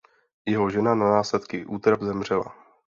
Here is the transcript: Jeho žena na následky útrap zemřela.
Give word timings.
Jeho 0.45 0.69
žena 0.69 0.95
na 0.95 1.09
následky 1.09 1.65
útrap 1.65 2.01
zemřela. 2.01 2.55